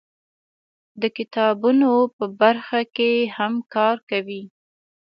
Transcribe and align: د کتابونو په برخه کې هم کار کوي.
د 1.01 1.03
کتابونو 1.17 1.91
په 2.15 2.25
برخه 2.41 2.79
کې 2.95 3.11
هم 3.37 3.53
کار 3.75 3.95
کوي. 4.09 4.43